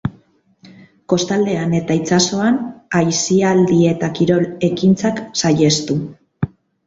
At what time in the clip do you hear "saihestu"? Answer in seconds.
5.43-5.99